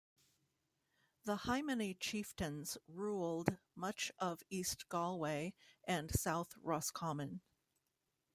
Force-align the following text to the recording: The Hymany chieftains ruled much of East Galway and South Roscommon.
The 1.25 1.35
Hymany 1.45 1.93
chieftains 1.99 2.75
ruled 2.87 3.55
much 3.75 4.11
of 4.17 4.41
East 4.49 4.89
Galway 4.89 5.53
and 5.87 6.09
South 6.11 6.55
Roscommon. 6.63 7.41